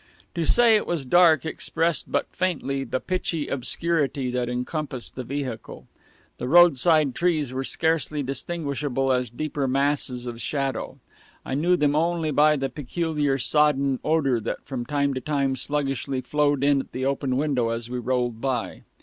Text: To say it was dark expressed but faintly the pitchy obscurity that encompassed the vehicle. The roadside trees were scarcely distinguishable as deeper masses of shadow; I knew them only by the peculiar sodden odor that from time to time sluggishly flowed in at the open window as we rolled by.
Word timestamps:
To 0.33 0.45
say 0.47 0.75
it 0.75 0.87
was 0.87 1.05
dark 1.05 1.45
expressed 1.45 2.11
but 2.11 2.25
faintly 2.35 2.83
the 2.83 2.99
pitchy 2.99 3.47
obscurity 3.47 4.31
that 4.31 4.49
encompassed 4.49 5.15
the 5.15 5.23
vehicle. 5.23 5.85
The 6.39 6.47
roadside 6.47 7.13
trees 7.13 7.53
were 7.53 7.63
scarcely 7.63 8.23
distinguishable 8.23 9.11
as 9.11 9.29
deeper 9.29 9.67
masses 9.67 10.25
of 10.25 10.41
shadow; 10.41 10.97
I 11.45 11.53
knew 11.53 11.77
them 11.77 11.95
only 11.95 12.31
by 12.31 12.55
the 12.55 12.69
peculiar 12.69 13.37
sodden 13.37 13.99
odor 14.03 14.39
that 14.39 14.65
from 14.65 14.85
time 14.87 15.13
to 15.13 15.21
time 15.21 15.55
sluggishly 15.55 16.21
flowed 16.21 16.63
in 16.63 16.79
at 16.79 16.93
the 16.93 17.05
open 17.05 17.37
window 17.37 17.69
as 17.69 17.87
we 17.87 17.99
rolled 17.99 18.41
by. 18.41 18.81